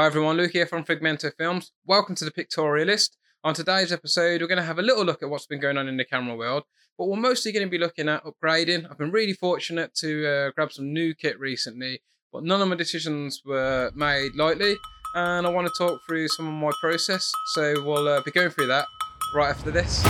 [0.00, 1.72] Hi everyone, Luke here from Figmento Films.
[1.84, 3.18] Welcome to the Pictorialist.
[3.44, 5.88] On today's episode, we're going to have a little look at what's been going on
[5.88, 6.62] in the camera world,
[6.96, 8.90] but we're mostly going to be looking at upgrading.
[8.90, 12.00] I've been really fortunate to uh, grab some new kit recently,
[12.32, 14.74] but none of my decisions were made lightly,
[15.16, 17.30] and I want to talk through some of my process.
[17.52, 18.86] So we'll uh, be going through that
[19.34, 20.02] right after this.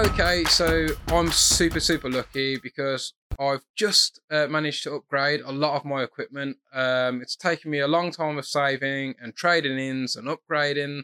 [0.00, 5.76] Okay, so I'm super, super lucky because I've just uh, managed to upgrade a lot
[5.76, 6.56] of my equipment.
[6.72, 11.02] Um, it's taken me a long time of saving and trading ins and upgrading,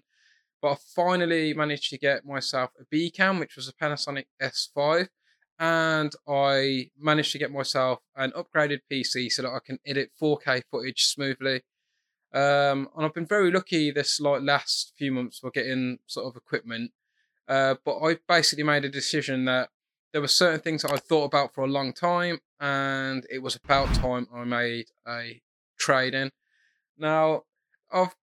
[0.62, 5.08] but I finally managed to get myself a B cam, which was a Panasonic S5,
[5.58, 10.62] and I managed to get myself an upgraded PC so that I can edit 4K
[10.70, 11.56] footage smoothly.
[12.32, 16.34] Um, and I've been very lucky this like last few months for getting sort of
[16.34, 16.92] equipment
[17.48, 19.70] uh, but I basically made a decision that
[20.12, 23.56] there were certain things that I thought about for a long time, and it was
[23.56, 25.42] about time I made a
[25.78, 26.30] trade in.
[26.98, 27.42] Now,
[27.92, 28.14] I've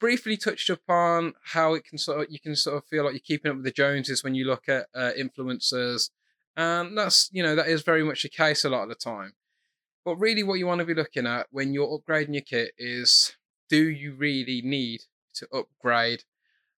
[0.00, 3.20] briefly touched upon how it can sort of you can sort of feel like you're
[3.20, 6.10] keeping up with the Joneses when you look at uh, influencers,
[6.56, 9.32] and that's you know that is very much the case a lot of the time.
[10.04, 13.36] But really, what you want to be looking at when you're upgrading your kit is
[13.68, 15.02] do you really need
[15.34, 16.24] to upgrade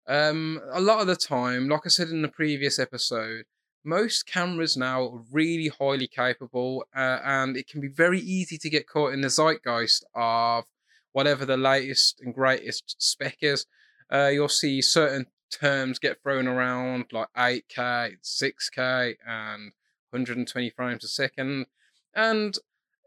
[0.07, 3.45] um, a lot of the time, like I said in the previous episode,
[3.85, 8.71] most cameras now are really highly capable, uh, and it can be very easy to
[8.71, 10.65] get caught in the zeitgeist of
[11.13, 13.67] whatever the latest and greatest spec is.
[14.13, 19.73] Uh, you'll see certain terms get thrown around like 8K, 6K, and
[20.11, 21.67] 120 frames a second.
[22.15, 22.57] And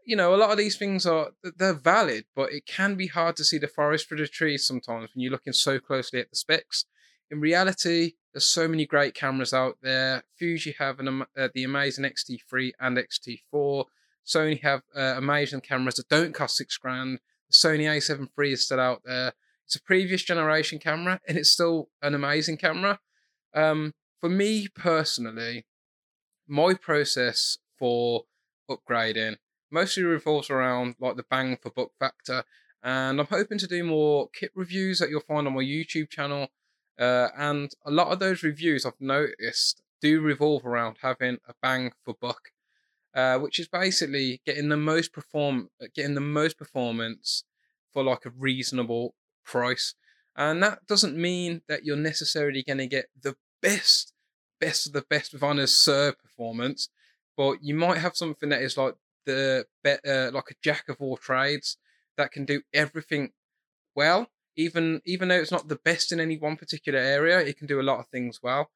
[0.08, 3.36] you know, a lot of these things are they're valid, but it can be hard
[3.36, 6.36] to see the forest for the trees sometimes when you're looking so closely at the
[6.36, 6.86] specs.
[7.30, 10.24] In reality, there's so many great cameras out there.
[10.38, 13.84] Fuji have an, uh, the amazing X-T3 and X-T4.
[14.26, 17.20] Sony have uh, amazing cameras that don't cost six grand.
[17.50, 19.34] The Sony A7 III is still out there.
[19.66, 22.98] It's a previous generation camera, and it's still an amazing camera.
[23.54, 25.66] Um, for me personally,
[26.46, 28.22] my process for
[28.70, 29.36] upgrading
[29.70, 32.44] mostly revolves around like the bang for buck factor.
[32.82, 36.48] And I'm hoping to do more kit reviews that you'll find on my YouTube channel.
[36.98, 41.92] Uh, and a lot of those reviews I've noticed do revolve around having a bang
[42.04, 42.50] for buck,
[43.14, 47.44] uh, which is basically getting the most perform, getting the most performance
[47.92, 49.14] for like a reasonable
[49.44, 49.94] price.
[50.36, 54.12] And that doesn't mean that you're necessarily going to get the best,
[54.60, 56.88] best of the best Honors Serve performance,
[57.36, 58.94] but you might have something that is like
[59.28, 59.66] the
[60.06, 61.76] uh, like a jack of all trades
[62.16, 63.32] that can do everything
[63.94, 64.28] well.
[64.56, 67.80] Even even though it's not the best in any one particular area, it can do
[67.80, 68.70] a lot of things well.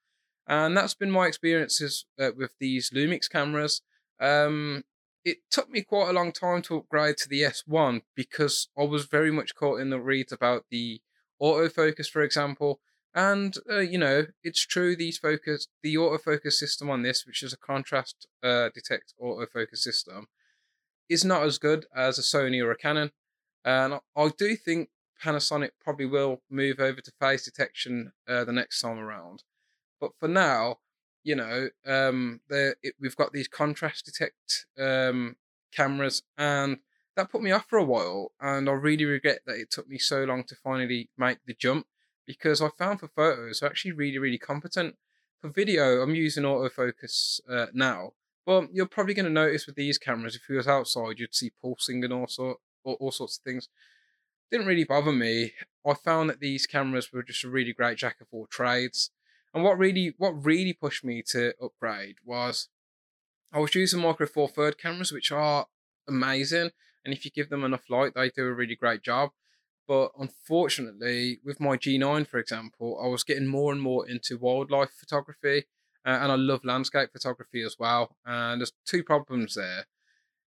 [0.46, 3.82] And that's been my experiences uh, with these Lumix cameras.
[4.20, 4.84] Um,
[5.24, 9.04] it took me quite a long time to upgrade to the S1 because I was
[9.06, 11.00] very much caught in the reads about the
[11.40, 12.80] autofocus, for example.
[13.14, 14.96] And uh, you know, it's true.
[14.96, 20.28] These focus, the autofocus system on this, which is a contrast uh, detect autofocus system,
[21.12, 23.12] is not as good as a Sony or a Canon.
[23.64, 24.88] And I do think
[25.22, 29.44] Panasonic probably will move over to phase detection uh, the next time around.
[30.00, 30.78] But for now,
[31.22, 35.36] you know, um, it, we've got these contrast detect um,
[35.72, 36.78] cameras, and
[37.16, 38.32] that put me off for a while.
[38.40, 41.86] And I really regret that it took me so long to finally make the jump
[42.26, 44.96] because I found for photos they're actually really, really competent.
[45.40, 48.12] For video, I'm using autofocus uh, now,
[48.44, 51.52] but you're probably going to notice with these cameras, if you was outside, you'd see
[51.60, 53.68] pulsing and all sort, all, all sorts of things.
[54.50, 55.52] Didn't really bother me.
[55.86, 59.10] I found that these cameras were just a really great jack of all trades.
[59.54, 62.68] And what really, what really pushed me to upgrade was
[63.52, 65.66] I was using Micro Four Third cameras, which are
[66.08, 66.70] amazing,
[67.04, 69.30] and if you give them enough light, they do a really great job.
[69.86, 74.90] But unfortunately, with my G9, for example, I was getting more and more into wildlife
[74.98, 75.64] photography
[76.04, 78.16] uh, and I love landscape photography as well.
[78.24, 79.86] And there's two problems there.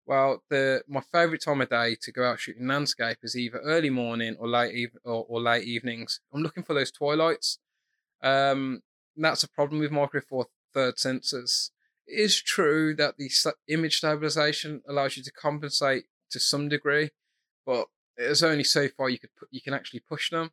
[0.07, 3.91] Well, the my favourite time of day to go out shooting landscape is either early
[3.91, 6.21] morning or late eve- or, or late evenings.
[6.33, 7.59] I'm looking for those twilights.
[8.23, 8.83] Um,
[9.17, 11.71] that's a problem with micro four third sensors.
[12.07, 13.31] It is true that the
[13.69, 17.11] image stabilization allows you to compensate to some degree,
[17.65, 17.87] but
[18.17, 20.51] there's only so far you could put, you can actually push them.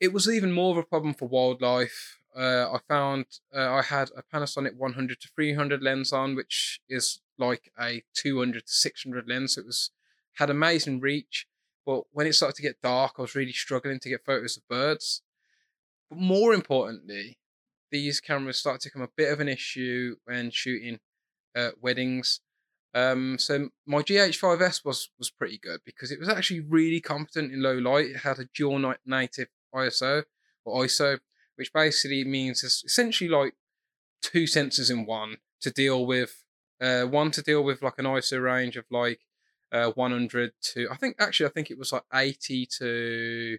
[0.00, 4.10] It was even more of a problem for wildlife uh, I found uh, I had
[4.16, 9.56] a Panasonic 100 to 300 lens on, which is like a 200 to 600 lens.
[9.56, 9.90] It was
[10.34, 11.46] had amazing reach,
[11.86, 14.68] but when it started to get dark, I was really struggling to get photos of
[14.68, 15.22] birds.
[16.10, 17.38] But more importantly,
[17.90, 20.98] these cameras started to become a bit of an issue when shooting
[21.56, 22.40] uh, weddings.
[22.94, 27.62] Um, so my GH5S was was pretty good because it was actually really competent in
[27.62, 28.06] low light.
[28.06, 30.24] It had a dual native ISO
[30.64, 31.18] or ISO,
[31.56, 33.54] which basically means it's essentially like
[34.22, 36.44] two sensors in one to deal with
[36.80, 39.20] uh, one to deal with like an ISO range of like
[39.72, 43.58] uh, 100 to I think actually I think it was like 80 to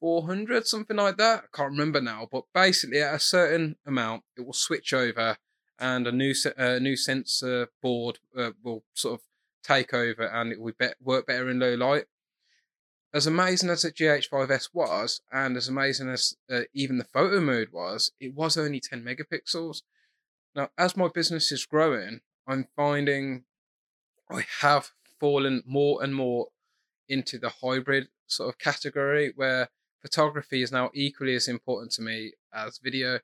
[0.00, 1.44] 400 something like that.
[1.44, 5.38] I can't remember now, but basically at a certain amount it will switch over
[5.78, 9.20] and a new uh, new sensor board uh, will sort of
[9.62, 12.04] take over and it will be work better in low light.
[13.14, 17.68] As amazing as the GH5S was, and as amazing as uh, even the photo mode
[17.72, 19.82] was, it was only 10 megapixels.
[20.56, 23.44] Now, as my business is growing, I'm finding
[24.28, 24.90] I have
[25.20, 26.48] fallen more and more
[27.08, 29.68] into the hybrid sort of category where
[30.02, 33.20] photography is now equally as important to me as video.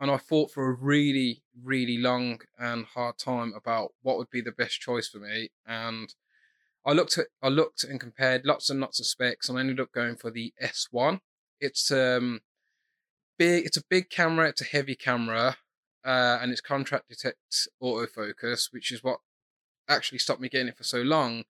[0.00, 4.42] And I fought for a really, really long and hard time about what would be
[4.42, 5.48] the best choice for me.
[5.66, 6.14] And
[6.88, 9.78] I looked at, I looked and compared lots and lots of specs, and I ended
[9.78, 11.20] up going for the S1.
[11.60, 12.40] It's um
[13.38, 13.66] big.
[13.66, 14.48] It's a big camera.
[14.48, 15.58] It's a heavy camera,
[16.02, 19.20] uh, and it's contrast detect autofocus, which is what
[19.86, 21.44] actually stopped me getting it for so long.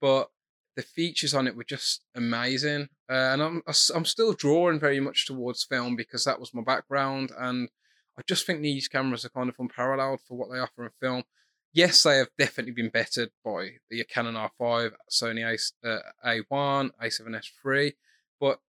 [0.00, 0.30] But
[0.76, 5.26] the features on it were just amazing, uh, and I'm I'm still drawing very much
[5.26, 7.68] towards film because that was my background, and
[8.16, 11.24] I just think these cameras are kind of unparalleled for what they offer in film.
[11.72, 17.50] Yes, they have definitely been bettered by the Canon R5, Sony A, uh, A1, A7S
[17.64, 17.94] III,
[18.40, 18.60] but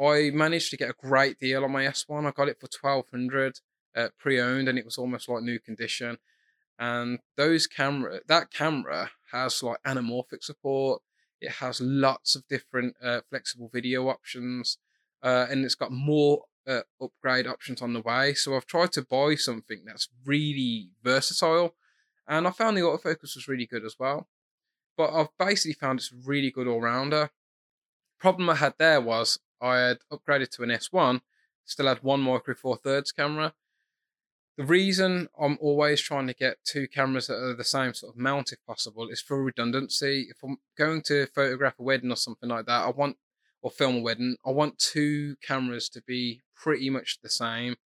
[0.00, 2.26] I managed to get a great deal on my S1.
[2.26, 3.60] I got it for 1200
[3.94, 6.18] uh, pre-owned and it was almost like new condition.
[6.78, 11.02] And those camera that camera has like anamorphic support.
[11.40, 14.78] It has lots of different uh, flexible video options
[15.22, 18.32] uh, and it's got more uh, upgrade options on the way.
[18.32, 21.74] So i've tried to buy something that's really versatile
[22.30, 24.26] and i found the autofocus was really good as well
[24.96, 27.30] but i've basically found it's a really good all-rounder
[28.18, 31.20] problem i had there was i had upgraded to an s1
[31.66, 33.52] still had one micro four thirds camera
[34.60, 38.20] the reason I'm always trying to get two cameras that are the same sort of
[38.20, 40.26] mount if possible is for redundancy.
[40.28, 43.16] If I'm going to photograph a wedding or something like that, I want
[43.62, 47.76] or film a wedding, I want two cameras to be pretty much the same.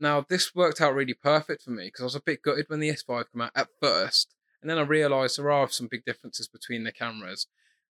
[0.00, 2.80] Now this worked out really perfect for me because I was a bit gutted when
[2.80, 6.48] the S5 came out at first, and then I realised there are some big differences
[6.48, 7.46] between the cameras,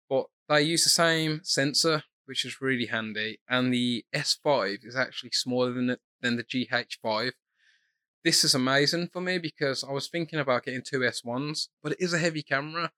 [0.09, 5.31] but they use the same sensor, which is really handy, and the S5 is actually
[5.33, 7.33] smaller than the, than the GH5
[8.23, 12.01] this is amazing for me because I was thinking about getting two S1s, but it
[12.01, 12.93] is a heavy camera.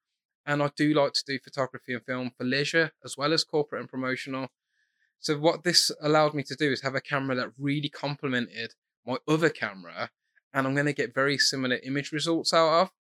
[0.44, 3.82] And I do like to do photography and film for leisure as well as corporate
[3.82, 4.48] and promotional.
[5.20, 8.75] So, what this allowed me to do is have a camera that really complemented
[9.06, 10.10] my other camera,
[10.52, 12.90] and I'm going to get very similar image results out of.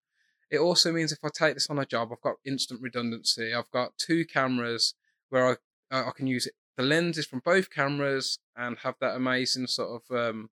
[0.50, 3.54] It also means if I take this on a job, I've got instant redundancy.
[3.54, 4.94] I've got two cameras
[5.30, 5.56] where I
[5.92, 10.16] I can use it, the lenses from both cameras and have that amazing sort of
[10.16, 10.50] um,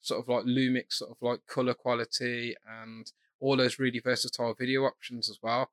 [0.00, 4.84] sort of like Lumix, sort of like color quality and all those really versatile video
[4.84, 5.70] options as well.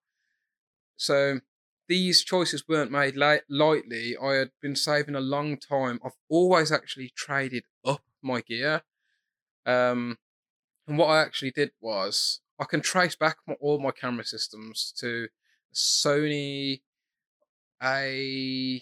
[0.98, 1.40] So
[1.88, 4.16] these choices weren't made light, lightly.
[4.22, 6.00] I had been saving a long time.
[6.04, 8.84] I've always actually traded up my gear.
[9.66, 10.18] Um,
[10.88, 14.94] and what I actually did was I can trace back my, all my camera systems
[15.00, 15.28] to
[15.74, 16.82] Sony
[17.84, 18.82] a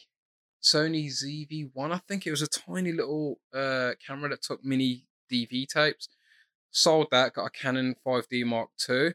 [0.62, 1.92] Sony ZV1.
[1.92, 6.08] I think it was a tiny little uh, camera that took mini DV tapes.
[6.72, 9.14] Sold that, got a Canon 5D Mark II.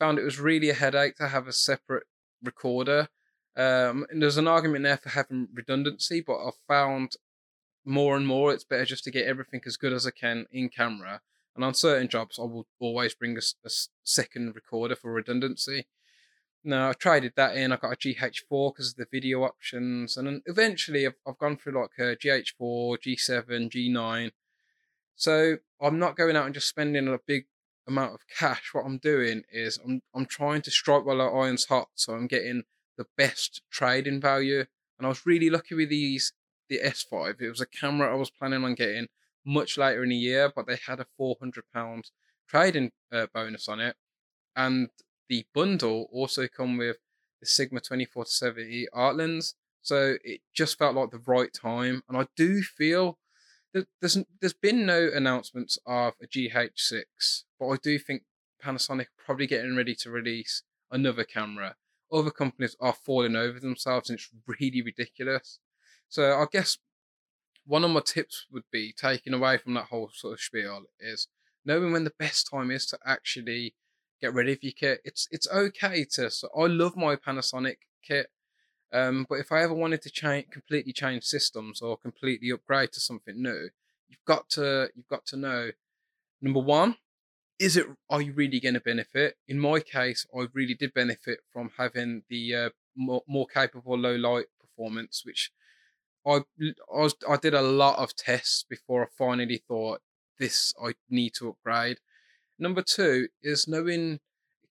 [0.00, 2.04] Found it was really a headache to have a separate
[2.42, 3.08] recorder.
[3.56, 7.16] Um, and there's an argument there for having redundancy, but I've found
[7.84, 10.68] more and more it's better just to get everything as good as I can in
[10.68, 11.20] camera.
[11.54, 13.70] And on certain jobs, I will always bring a, a
[14.04, 15.86] second recorder for redundancy.
[16.64, 17.72] Now I traded that in.
[17.72, 21.56] I got a GH4 because of the video options, and then eventually I've, I've gone
[21.56, 24.30] through like a GH4, G7, G9,
[25.16, 27.46] so I'm not going out and just spending a big
[27.86, 28.70] amount of cash.
[28.72, 32.26] What I'm doing is I'm I'm trying to strike while the iron's hot, so I'm
[32.26, 32.62] getting
[32.96, 34.64] the best trading value.
[34.98, 36.32] And I was really lucky with these
[36.68, 37.40] the S5.
[37.40, 39.08] It was a camera I was planning on getting
[39.44, 42.10] much later in the year, but they had a four hundred pound
[42.48, 43.96] trading uh, bonus on it,
[44.56, 44.88] and
[45.28, 46.98] the bundle also come with
[47.40, 49.54] the Sigma 24 to 70 art lens.
[49.80, 53.18] So it just felt like the right time, and I do feel
[53.74, 58.22] that there's there's been no announcements of a GH6, but I do think
[58.62, 61.74] Panasonic probably getting ready to release another camera.
[62.12, 65.58] Other companies are falling over themselves, and it's really ridiculous.
[66.12, 66.76] So I guess
[67.64, 71.26] one of my tips would be taking away from that whole sort of spiel is
[71.64, 73.74] knowing when the best time is to actually
[74.20, 75.00] get rid of your kit.
[75.06, 76.30] It's it's okay to.
[76.30, 77.76] So I love my Panasonic
[78.06, 78.26] kit,
[78.92, 83.00] um, but if I ever wanted to change completely change systems or completely upgrade to
[83.00, 83.70] something new,
[84.10, 85.70] you've got to you've got to know
[86.42, 86.96] number one,
[87.58, 89.38] is it are you really going to benefit?
[89.48, 94.14] In my case, I really did benefit from having the uh, more, more capable low
[94.14, 95.50] light performance, which
[96.26, 100.00] I, I was I did a lot of tests before I finally thought
[100.38, 101.98] this I need to upgrade.
[102.58, 104.20] Number two is knowing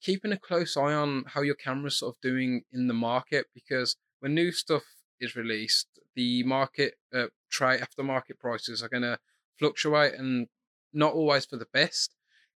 [0.01, 3.95] keeping a close eye on how your camera's sort of doing in the market because
[4.19, 4.83] when new stuff
[5.19, 9.19] is released, the market uh, trade aftermarket prices are going to
[9.59, 10.47] fluctuate and
[10.93, 12.15] not always for the best.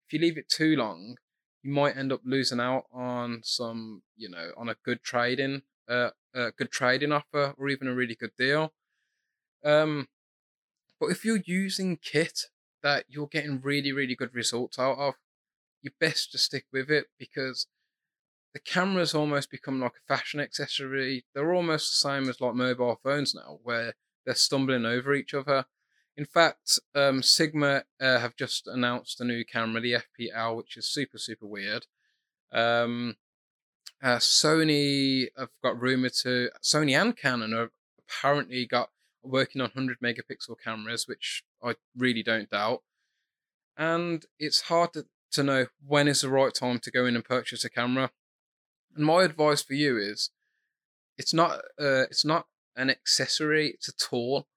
[0.06, 1.16] If you leave it too long,
[1.62, 6.11] you might end up losing out on some, you know, on a good trading, uh,
[6.34, 8.72] a good trading offer or even a really good deal.
[9.64, 10.09] Um,
[11.00, 12.47] but if you're using kit
[12.83, 15.14] that you're getting really, really good results out of,
[15.83, 17.66] you best to stick with it because
[18.54, 21.25] the cameras almost become like a fashion accessory.
[21.35, 25.64] They're almost the same as like mobile phones now, where they're stumbling over each other.
[26.16, 30.87] In fact, um, Sigma uh, have just announced a new camera, the FPL, which is
[30.87, 31.87] super, super weird.
[32.52, 33.16] Um,
[34.02, 38.90] uh, Sony have got rumored to, Sony and Canon have apparently got
[39.23, 42.83] working on 100 megapixel cameras, which I really don't doubt.
[43.76, 47.25] And it's hard to, to know when is the right time to go in and
[47.25, 48.11] purchase a camera.
[48.95, 50.31] And my advice for you is,
[51.17, 54.49] it's not uh, it's not an accessory; it's a tool.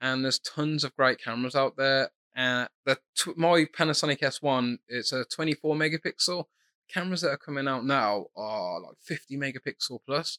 [0.00, 2.10] And there's tons of great cameras out there.
[2.34, 2.98] And the
[3.36, 6.44] my Panasonic S1, it's a 24 megapixel.
[6.88, 10.38] Cameras that are coming out now are like 50 megapixel plus.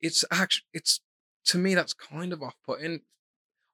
[0.00, 1.00] It's actually it's
[1.46, 3.00] to me that's kind of off-putting.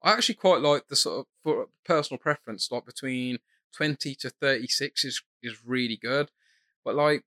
[0.02, 3.38] I actually quite like the sort of for personal preference, like between
[3.76, 6.30] 20 to 36 is is really good.
[6.84, 7.24] But like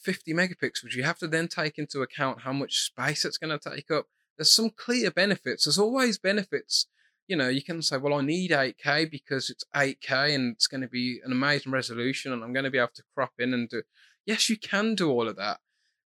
[0.00, 3.70] 50 megapixels, you have to then take into account how much space it's going to
[3.70, 4.06] take up.
[4.36, 5.64] There's some clear benefits.
[5.64, 6.86] There's always benefits.
[7.26, 10.80] You know, you can say, well, I need 8K because it's 8K and it's going
[10.80, 13.68] to be an amazing resolution and I'm going to be able to crop in and
[13.68, 13.82] do.
[14.24, 15.58] Yes, you can do all of that,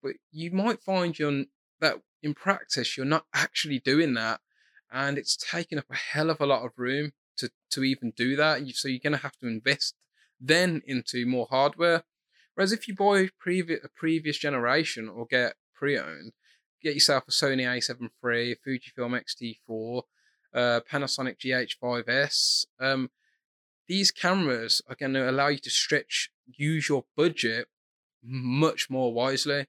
[0.03, 1.45] but you might find you're
[1.81, 4.41] that in practice you're not actually doing that,
[4.91, 8.37] and it's taking up a hell of a lot of room to to even do
[8.37, 8.61] that.
[8.75, 9.95] So you're going to have to invest
[10.41, 12.05] then into more hardware.
[12.55, 16.33] Whereas if you buy a previous generation or get pre-owned,
[16.83, 20.03] get yourself a Sony A7 III, Fujifilm X-T4,
[20.55, 22.67] uh, Panasonic GH5S.
[22.81, 23.11] Um,
[23.87, 27.69] these cameras are going to allow you to stretch, use your budget
[28.25, 29.67] much more wisely.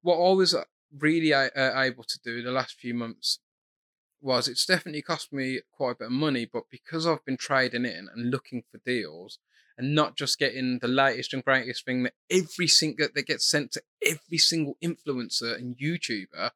[0.00, 0.56] What I was
[0.96, 3.38] really uh, able to do the last few months
[4.20, 7.84] was it's definitely cost me quite a bit of money, but because I've been trading
[7.84, 9.38] in and looking for deals
[9.76, 13.72] and not just getting the latest and greatest thing that every single that gets sent
[13.72, 16.50] to every single influencer and YouTuber,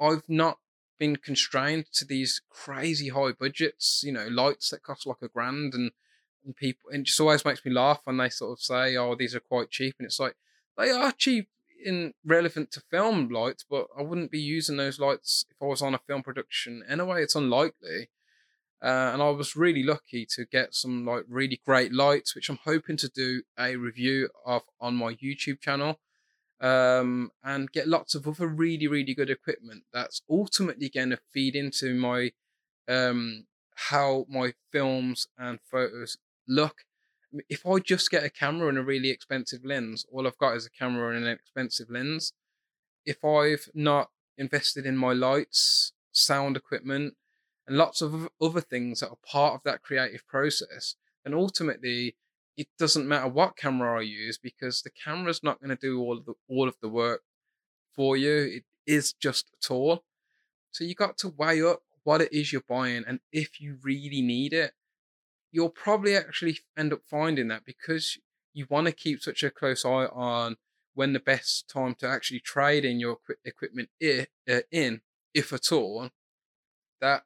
[0.00, 0.58] I've not
[0.98, 5.72] been constrained to these crazy high budgets, you know, lights that cost like a grand
[5.74, 5.92] and,
[6.44, 9.14] and people and it just always makes me laugh when they sort of say, Oh,
[9.14, 10.36] these are quite cheap and it's like
[10.76, 11.48] they are cheap
[11.84, 15.82] in relevant to film lights, but I wouldn't be using those lights if I was
[15.82, 17.22] on a film production anyway.
[17.22, 18.10] It's unlikely.
[18.82, 22.58] Uh, and I was really lucky to get some like really great lights, which I'm
[22.64, 25.98] hoping to do a review of on my YouTube channel,
[26.60, 31.56] um, and get lots of other really really good equipment that's ultimately going to feed
[31.56, 32.32] into my
[32.86, 33.46] um,
[33.88, 36.84] how my films and photos look
[37.48, 40.66] if I just get a camera and a really expensive lens, all I've got is
[40.66, 42.32] a camera and an expensive lens.
[43.04, 47.14] If I've not invested in my lights, sound equipment,
[47.66, 52.16] and lots of other things that are part of that creative process, then ultimately
[52.56, 56.16] it doesn't matter what camera I use because the camera's not going to do all
[56.16, 57.22] of the all of the work
[57.94, 58.32] for you.
[58.32, 60.04] It is just a tool.
[60.70, 64.22] So you got to weigh up what it is you're buying and if you really
[64.22, 64.72] need it
[65.56, 68.18] you'll probably actually end up finding that because
[68.52, 70.56] you want to keep such a close eye on
[70.92, 75.00] when the best time to actually trade in your equipment uh, in,
[75.32, 76.10] if at all,
[77.00, 77.22] that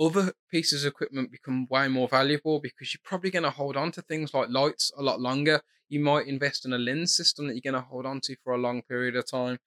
[0.00, 3.90] other pieces of equipment become way more valuable because you're probably going to hold on
[3.90, 5.60] to things like lights a lot longer.
[5.88, 8.52] You might invest in a lens system that you're going to hold on to for
[8.52, 9.58] a long period of time.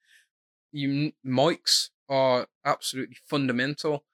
[0.71, 4.05] You mics are absolutely fundamental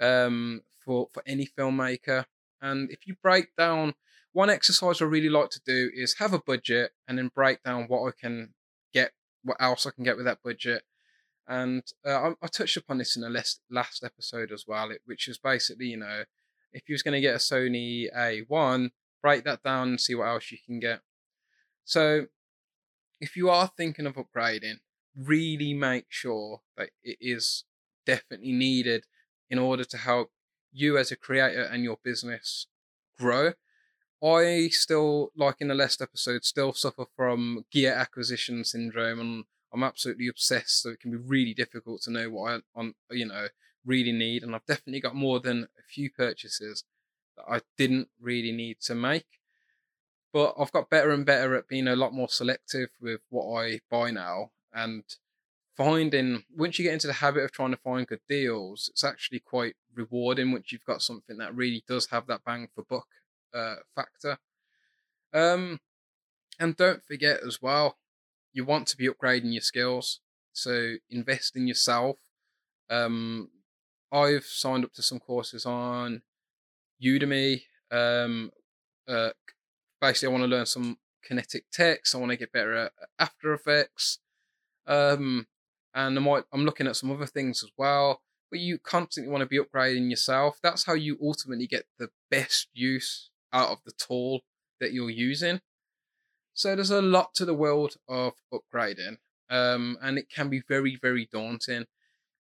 [0.00, 2.24] um, for for any filmmaker.
[2.64, 3.94] And if you break down
[4.32, 7.84] one exercise I really like to do is have a budget and then break down
[7.84, 8.54] what I can
[8.92, 9.12] get,
[9.44, 10.82] what else I can get with that budget.
[11.46, 15.28] And uh, I, I, touched upon this in the last, last episode as well, which
[15.28, 16.24] is basically, you know,
[16.72, 18.90] if you was going to get a Sony A1,
[19.22, 21.00] break that down and see what else you can get.
[21.84, 22.26] So,
[23.20, 24.76] if you are thinking of upgrading,
[25.14, 27.64] really make sure that it is
[28.06, 29.04] definitely needed
[29.50, 30.30] in order to help
[30.74, 32.66] you as a creator and your business
[33.18, 33.52] grow.
[34.22, 39.82] I still, like in the last episode, still suffer from gear acquisition syndrome, and I'm
[39.82, 40.82] absolutely obsessed.
[40.82, 43.48] So it can be really difficult to know what I, on you know,
[43.84, 44.42] really need.
[44.42, 46.84] And I've definitely got more than a few purchases
[47.36, 49.26] that I didn't really need to make.
[50.32, 53.80] But I've got better and better at being a lot more selective with what I
[53.90, 55.04] buy now, and
[55.76, 59.40] finding once you get into the habit of trying to find good deals, it's actually
[59.40, 63.06] quite rewarding once you've got something that really does have that bang for buck
[63.54, 64.38] uh, factor.
[65.32, 65.80] Um,
[66.60, 67.98] and don't forget as well,
[68.52, 70.20] you want to be upgrading your skills.
[70.52, 72.16] So invest in yourself.
[72.88, 73.50] Um,
[74.12, 76.22] I've signed up to some courses on
[77.02, 77.62] Udemy.
[77.90, 78.52] Um,
[79.08, 79.30] uh,
[80.00, 82.14] basically, I want to learn some kinetic text.
[82.14, 84.18] I want to get better at After Effects.
[84.86, 85.46] Um,
[85.94, 88.20] and I might, I'm looking at some other things as well.
[88.50, 90.58] But you constantly want to be upgrading yourself.
[90.62, 94.42] That's how you ultimately get the best use out of the tool
[94.80, 95.60] that you're using.
[96.52, 99.18] So there's a lot to the world of upgrading,
[99.50, 101.86] um, and it can be very, very daunting.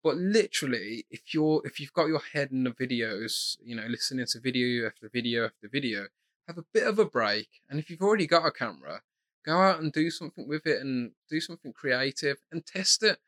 [0.03, 4.27] But literally, if you're if you've got your head in the videos, you know, listening
[4.27, 6.07] to video after video after video,
[6.49, 7.49] have a bit of a break.
[7.69, 9.03] And if you've already got a camera,
[9.45, 13.19] go out and do something with it and do something creative and test it.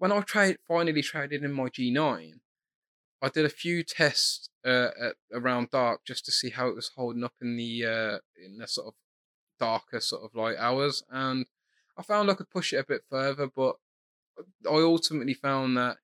[0.00, 0.22] When I
[0.66, 2.40] finally traded in my G9,
[3.20, 6.92] I did a few tests uh, at, around dark just to see how it was
[6.96, 8.94] holding up in the uh, in the sort of
[9.58, 11.44] darker sort of light hours, and
[11.98, 13.46] I found I could push it a bit further.
[13.54, 13.76] But
[14.66, 15.98] I ultimately found that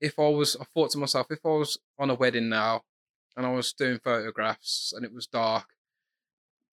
[0.00, 2.84] if I was, I thought to myself, if I was on a wedding now
[3.36, 5.66] and I was doing photographs and it was dark,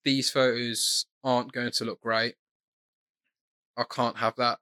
[0.06, 2.36] these photos aren't going to look great.
[3.76, 4.60] I can't have that.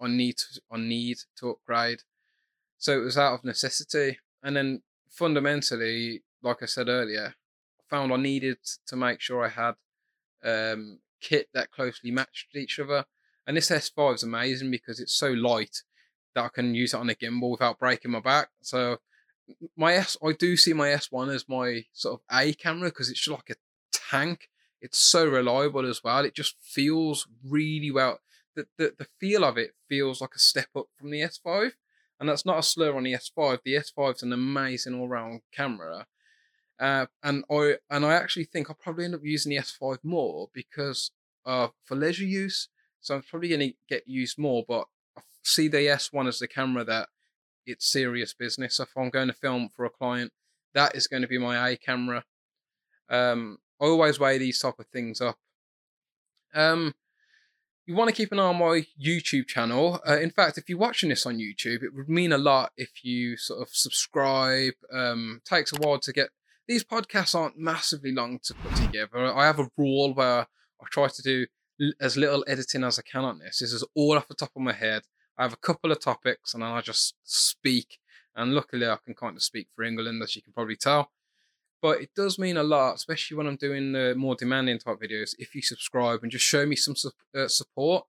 [0.00, 2.02] I need to, I need to upgrade.
[2.78, 4.18] So it was out of necessity.
[4.42, 7.34] And then fundamentally, like I said earlier,
[7.80, 9.74] I found I needed to make sure I had
[10.44, 13.04] um, kit that closely matched each other.
[13.46, 15.82] And this S5 is amazing because it's so light
[16.34, 18.48] that I can use it on a gimbal without breaking my back.
[18.60, 18.98] So
[19.76, 23.26] my S, I do see my S1 as my sort of A camera because it's
[23.26, 23.54] like a
[23.92, 24.48] tank.
[24.80, 26.24] It's so reliable as well.
[26.24, 28.20] It just feels really well.
[28.56, 31.72] The, the the feel of it feels like a step up from the S5
[32.18, 33.58] and that's not a slur on the S5.
[33.64, 36.06] The S5 is an amazing all-round camera,
[36.80, 40.48] uh, and I and I actually think I'll probably end up using the S5 more
[40.52, 41.10] because
[41.44, 42.68] uh, for leisure use.
[43.00, 46.48] So I'm probably going to get used more, but I see the S1 as the
[46.48, 47.08] camera that
[47.64, 48.80] it's serious business.
[48.80, 50.32] If I'm going to film for a client,
[50.74, 52.24] that is going to be my A camera.
[53.08, 55.38] Um, I always weigh these type of things up.
[56.52, 56.94] Um,
[57.86, 60.00] you want to keep an eye on my YouTube channel.
[60.06, 63.04] Uh, in fact, if you're watching this on YouTube, it would mean a lot if
[63.04, 64.74] you sort of subscribe.
[64.92, 66.30] Um, takes a while to get
[66.66, 69.32] these podcasts aren't massively long to put together.
[69.32, 70.40] I have a rule where
[70.80, 71.46] I try to do
[72.00, 73.60] as little editing as I can on this.
[73.60, 75.02] This is all off the top of my head.
[75.38, 77.98] I have a couple of topics and then I just speak.
[78.34, 81.10] And luckily, I can kind of speak for England, as you can probably tell
[81.86, 85.36] but it does mean a lot, especially when I'm doing the more demanding type videos.
[85.38, 88.06] If you subscribe and just show me some su- uh, support,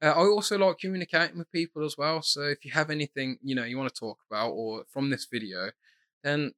[0.00, 2.22] uh, I also like communicating with people as well.
[2.22, 5.26] So if you have anything you know you want to talk about or from this
[5.30, 5.72] video,
[6.24, 6.52] then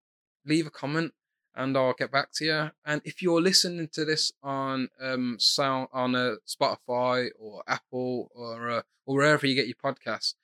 [0.47, 1.13] leave a comment
[1.57, 2.71] and I'll get back to you.
[2.85, 8.31] And if you're listening to this on um sound on a uh, Spotify or Apple
[8.33, 10.35] or uh, or wherever you get your podcasts,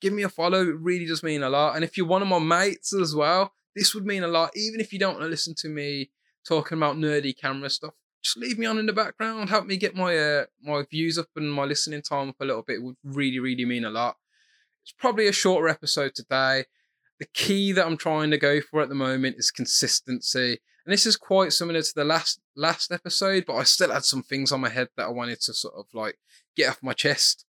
[0.00, 0.62] give me a follow.
[0.62, 1.76] It really does mean a lot.
[1.76, 4.80] And if you're one of my mates as well, this would mean a lot, even
[4.80, 6.10] if you don't want to listen to me
[6.48, 7.94] talking about nerdy camera stuff.
[8.22, 11.28] Just leave me on in the background, help me get my uh, my views up
[11.36, 12.76] and my listening time up a little bit.
[12.76, 14.16] It would really, really mean a lot.
[14.82, 16.64] It's probably a shorter episode today.
[17.20, 20.58] The key that I'm trying to go for at the moment is consistency.
[20.84, 24.22] And this is quite similar to the last last episode, but I still had some
[24.22, 26.18] things on my head that I wanted to sort of like
[26.56, 27.44] get off my chest.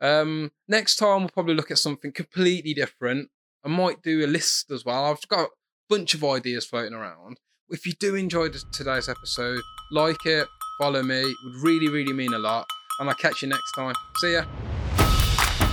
[0.00, 3.30] Um, next time we'll probably look at something completely different.
[3.64, 5.04] I might do a list as well.
[5.04, 5.50] I've got
[5.88, 7.38] bunch of ideas floating around.
[7.70, 10.46] If you do enjoy today's episode, like it,
[10.78, 11.20] follow me.
[11.20, 12.66] It would really, really mean a lot.
[13.00, 13.94] And I'll catch you next time.
[14.16, 14.44] See ya.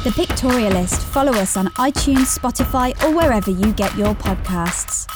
[0.03, 1.01] The Pictorialist.
[1.01, 5.07] Follow us on iTunes, Spotify, or wherever you get your podcasts.